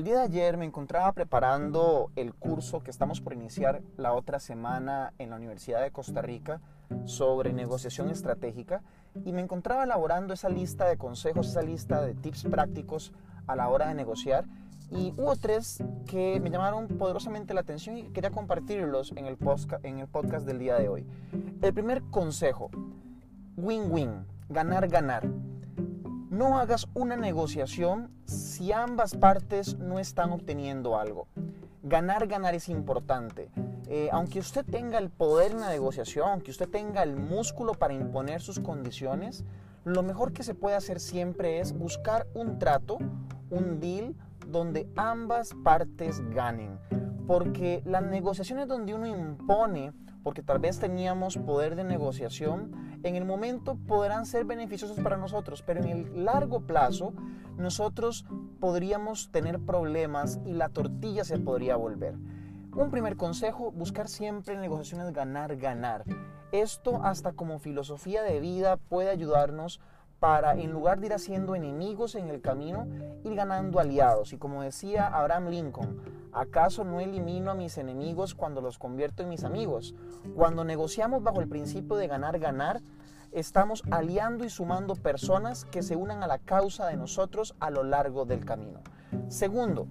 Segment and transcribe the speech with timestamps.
[0.00, 4.40] El día de ayer me encontraba preparando el curso que estamos por iniciar la otra
[4.40, 6.62] semana en la Universidad de Costa Rica
[7.04, 8.80] sobre negociación estratégica
[9.26, 13.12] y me encontraba elaborando esa lista de consejos, esa lista de tips prácticos
[13.46, 14.46] a la hora de negociar
[14.90, 19.36] y hubo tres que me llamaron poderosamente la atención y quería compartirlos en el,
[19.82, 21.06] en el podcast del día de hoy.
[21.60, 22.70] El primer consejo,
[23.58, 25.28] win-win, ganar, ganar.
[26.30, 31.26] No hagas una negociación si ambas partes no están obteniendo algo.
[31.82, 33.50] Ganar, ganar es importante.
[33.88, 37.94] Eh, aunque usted tenga el poder en la negociación, aunque usted tenga el músculo para
[37.94, 39.42] imponer sus condiciones,
[39.84, 42.98] lo mejor que se puede hacer siempre es buscar un trato,
[43.50, 44.14] un deal,
[44.46, 46.78] donde ambas partes ganen.
[47.26, 53.24] Porque las negociaciones donde uno impone, porque tal vez teníamos poder de negociación, en el
[53.24, 57.14] momento podrán ser beneficiosos para nosotros, pero en el largo plazo
[57.56, 58.26] nosotros
[58.60, 62.16] podríamos tener problemas y la tortilla se podría volver.
[62.74, 66.04] Un primer consejo, buscar siempre en negociaciones ganar, ganar.
[66.52, 69.80] Esto hasta como filosofía de vida puede ayudarnos
[70.20, 72.86] para, en lugar de ir haciendo enemigos en el camino,
[73.24, 74.32] ir ganando aliados.
[74.32, 76.00] Y como decía Abraham Lincoln,
[76.32, 79.94] ¿acaso no elimino a mis enemigos cuando los convierto en mis amigos?
[80.36, 82.82] Cuando negociamos bajo el principio de ganar, ganar,
[83.32, 87.82] estamos aliando y sumando personas que se unan a la causa de nosotros a lo
[87.82, 88.80] largo del camino.
[89.28, 89.88] Segundo,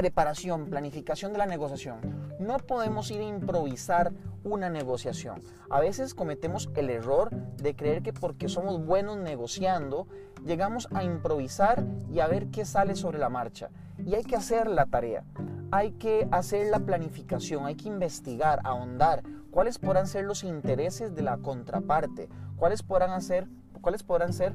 [0.00, 2.00] preparación, planificación de la negociación.
[2.38, 5.42] No podemos ir a improvisar una negociación.
[5.68, 10.06] A veces cometemos el error de creer que porque somos buenos negociando,
[10.46, 13.68] llegamos a improvisar y a ver qué sale sobre la marcha.
[13.98, 15.22] Y hay que hacer la tarea,
[15.70, 21.20] hay que hacer la planificación, hay que investigar, ahondar cuáles podrán ser los intereses de
[21.20, 23.48] la contraparte, cuáles podrán ser,
[23.82, 24.54] cuáles podrán ser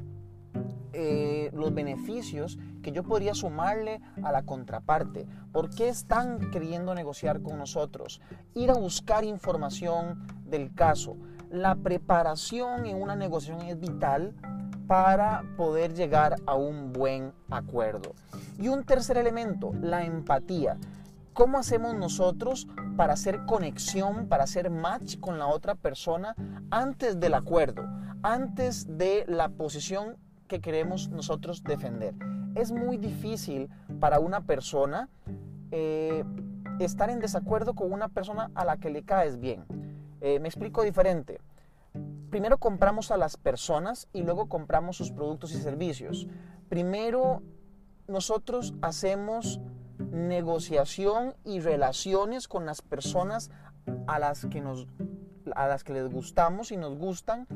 [0.98, 5.26] eh, los beneficios que yo podría sumarle a la contraparte.
[5.52, 8.22] ¿Por qué están queriendo negociar con nosotros?
[8.54, 11.18] Ir a buscar información del caso.
[11.50, 14.32] La preparación en una negociación es vital
[14.86, 18.14] para poder llegar a un buen acuerdo.
[18.58, 20.78] Y un tercer elemento, la empatía.
[21.34, 26.34] ¿Cómo hacemos nosotros para hacer conexión, para hacer match con la otra persona
[26.70, 27.84] antes del acuerdo,
[28.22, 32.14] antes de la posición que queremos nosotros defender.
[32.54, 33.68] Es muy difícil
[34.00, 35.08] para una persona
[35.70, 36.24] eh,
[36.80, 39.64] estar en desacuerdo con una persona a la que le caes bien.
[40.20, 41.40] Eh, me explico diferente.
[42.30, 46.26] Primero compramos a las personas y luego compramos sus productos y servicios.
[46.68, 47.42] Primero
[48.08, 49.60] nosotros hacemos
[49.98, 53.50] negociación y relaciones con las personas
[54.06, 54.86] a las que nos
[55.54, 57.46] a las que les gustamos y nos gustan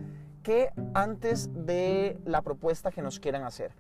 [0.43, 3.73] que antes de la propuesta que nos quieran hacer.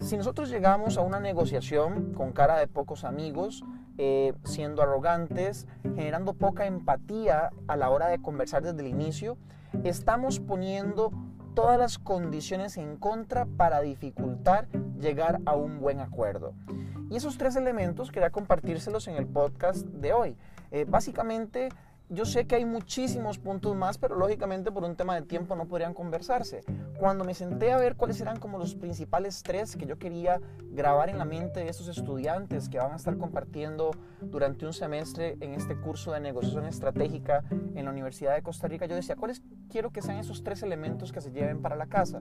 [0.00, 3.64] Si nosotros llegamos a una negociación con cara de pocos amigos,
[3.96, 9.38] eh, siendo arrogantes, generando poca empatía a la hora de conversar desde el inicio,
[9.84, 11.12] estamos poniendo
[11.54, 16.54] todas las condiciones en contra para dificultar llegar a un buen acuerdo.
[17.08, 20.36] Y esos tres elementos quería compartírselos en el podcast de hoy.
[20.72, 21.68] Eh, básicamente
[22.10, 25.66] yo sé que hay muchísimos puntos más, pero lógicamente por un tema de tiempo no
[25.66, 26.60] podrían conversarse.
[26.98, 31.08] Cuando me senté a ver cuáles eran como los principales tres que yo quería grabar
[31.08, 35.54] en la mente de estos estudiantes que van a estar compartiendo durante un semestre en
[35.54, 39.90] este curso de negociación estratégica en la Universidad de Costa Rica, yo decía, ¿cuáles quiero
[39.90, 42.20] que sean esos tres elementos que se lleven para la casa?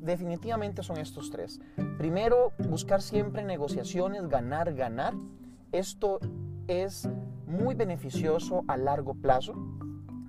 [0.00, 1.60] Definitivamente son estos tres.
[1.98, 5.14] Primero, buscar siempre negociaciones, ganar, ganar.
[5.72, 6.20] Esto
[6.68, 7.08] es
[7.46, 9.54] muy beneficioso a largo plazo.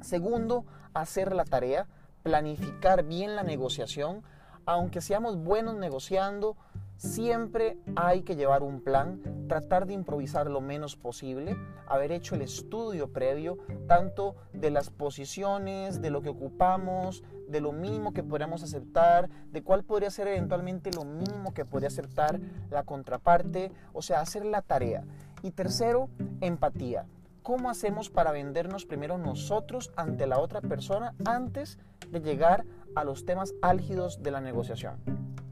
[0.02, 1.88] Segundo, hacer la tarea,
[2.24, 4.24] planificar bien la negociación.
[4.66, 6.58] Aunque seamos buenos negociando,
[6.98, 11.56] siempre hay que llevar un plan, tratar de improvisar lo menos posible,
[11.88, 17.72] haber hecho el estudio previo, tanto de las posiciones, de lo que ocupamos, de lo
[17.72, 22.40] mínimo que podríamos aceptar, de cuál podría ser eventualmente lo mínimo que podría aceptar
[22.72, 25.04] la contraparte, o sea, hacer la tarea.
[25.46, 26.10] Y tercero,
[26.42, 27.06] empatía.
[27.44, 31.78] ¿Cómo hacemos para vendernos primero nosotros ante la otra persona antes
[32.10, 32.66] de llegar
[32.96, 34.96] a los temas álgidos de la negociación?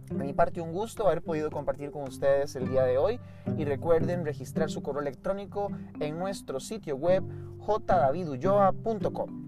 [0.10, 3.20] De mi parte, un gusto haber podido compartir con ustedes el día de hoy
[3.56, 5.70] y recuerden registrar su correo electrónico
[6.00, 7.24] en nuestro sitio web
[7.60, 9.43] jdavidulloa.com.